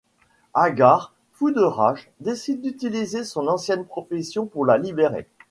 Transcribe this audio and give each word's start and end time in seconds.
Haggar, 0.55 1.13
fou 1.31 1.51
de 1.51 1.61
rage, 1.61 2.09
décide 2.21 2.63
d'utiliser 2.63 3.23
son 3.23 3.45
ancienne 3.47 3.85
profession 3.85 4.47
pour 4.47 4.65
la 4.65 4.79
libérer. 4.79 5.27